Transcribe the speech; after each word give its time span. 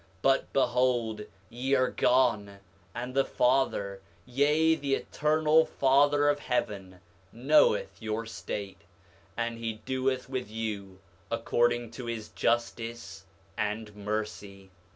But 0.23 0.51
behold, 0.51 1.25
ye 1.47 1.75
are 1.75 1.91
gone, 1.91 2.57
and 2.95 3.13
the 3.13 3.23
Father, 3.23 4.01
yea, 4.25 4.73
the 4.73 4.95
Eternal 4.95 5.63
Father 5.67 6.27
of 6.27 6.39
heaven, 6.39 7.01
knoweth 7.31 8.01
your 8.01 8.25
state; 8.25 8.81
and 9.37 9.59
he 9.59 9.73
doeth 9.85 10.27
with 10.27 10.49
you 10.49 10.97
according 11.29 11.91
to 11.91 12.07
his 12.07 12.29
justice 12.29 13.25
and 13.59 13.95
mercy. 13.95 14.71